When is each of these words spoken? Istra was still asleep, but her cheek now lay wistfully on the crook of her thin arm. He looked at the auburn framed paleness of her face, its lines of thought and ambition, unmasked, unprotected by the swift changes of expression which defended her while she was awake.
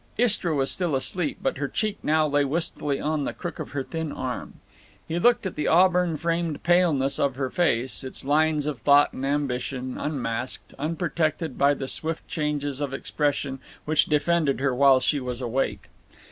Istra 0.17 0.55
was 0.55 0.71
still 0.71 0.95
asleep, 0.95 1.37
but 1.43 1.59
her 1.59 1.67
cheek 1.67 1.99
now 2.01 2.25
lay 2.25 2.43
wistfully 2.43 2.99
on 2.99 3.23
the 3.23 3.33
crook 3.33 3.59
of 3.59 3.69
her 3.73 3.83
thin 3.83 4.11
arm. 4.11 4.55
He 5.07 5.19
looked 5.19 5.45
at 5.45 5.53
the 5.53 5.67
auburn 5.67 6.17
framed 6.17 6.63
paleness 6.63 7.19
of 7.19 7.35
her 7.35 7.51
face, 7.51 8.03
its 8.03 8.25
lines 8.25 8.65
of 8.65 8.79
thought 8.79 9.13
and 9.13 9.23
ambition, 9.23 9.99
unmasked, 9.99 10.73
unprotected 10.79 11.55
by 11.55 11.75
the 11.75 11.87
swift 11.87 12.27
changes 12.27 12.81
of 12.81 12.95
expression 12.95 13.59
which 13.85 14.05
defended 14.07 14.59
her 14.59 14.73
while 14.73 14.99
she 14.99 15.19
was 15.19 15.39
awake. 15.39 15.87